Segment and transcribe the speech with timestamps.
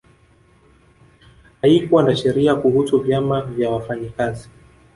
[1.61, 4.49] Haikuwa na sheria kuhusu vyama vya wafanyakazi